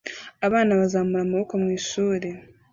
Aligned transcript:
Abana 0.47 0.71
bazamura 0.79 1.21
amaboko 1.23 1.53
mu 1.61 1.69
ishuri 1.79 2.27